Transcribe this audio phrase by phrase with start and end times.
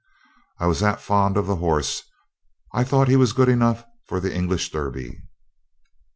[0.59, 2.01] I was that fond of the horse
[2.73, 5.21] I thought he was good enough for an English Derby.